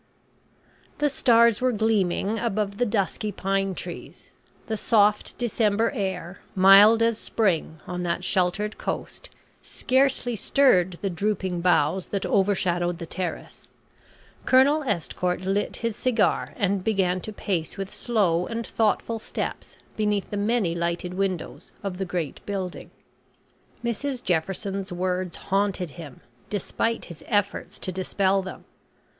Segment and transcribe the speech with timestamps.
[0.97, 4.31] The stars were gleaming above the dusky pine trees.
[4.65, 9.29] The soft December air, mild as spring on that sheltered coast,
[9.61, 13.67] scarcely stirred the drooping boughs that overshadowed the terrace.
[14.43, 20.31] Colonel Estcourt lit his cigar, and began to pace with slow and thoughtful steps beneath
[20.31, 22.89] the many lighted windows of the great building.
[23.85, 28.65] Mrs Jefferson's words haunted him, despite his efforts to dispel them.